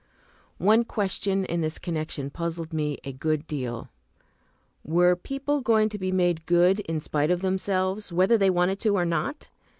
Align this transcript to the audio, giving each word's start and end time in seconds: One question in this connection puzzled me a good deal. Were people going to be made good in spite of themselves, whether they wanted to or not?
One 0.57 0.83
question 0.83 1.45
in 1.45 1.61
this 1.61 1.77
connection 1.77 2.31
puzzled 2.31 2.73
me 2.73 2.97
a 3.03 3.13
good 3.13 3.45
deal. 3.45 3.89
Were 4.83 5.15
people 5.15 5.61
going 5.61 5.89
to 5.89 5.99
be 5.99 6.11
made 6.11 6.47
good 6.47 6.79
in 6.79 6.99
spite 6.99 7.29
of 7.29 7.41
themselves, 7.41 8.11
whether 8.11 8.35
they 8.35 8.49
wanted 8.49 8.79
to 8.79 8.95
or 8.97 9.05
not? 9.05 9.49